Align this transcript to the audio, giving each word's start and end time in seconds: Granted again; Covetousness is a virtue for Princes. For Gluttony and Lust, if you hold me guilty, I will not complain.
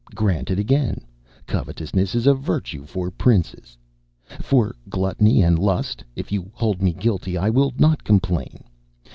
Granted 0.15 0.57
again; 0.57 1.01
Covetousness 1.45 2.15
is 2.15 2.25
a 2.25 2.33
virtue 2.33 2.85
for 2.85 3.11
Princes. 3.11 3.77
For 4.39 4.73
Gluttony 4.89 5.43
and 5.43 5.59
Lust, 5.59 6.03
if 6.15 6.31
you 6.31 6.49
hold 6.55 6.81
me 6.81 6.91
guilty, 6.91 7.37
I 7.37 7.51
will 7.51 7.71
not 7.77 8.03
complain. 8.03 8.63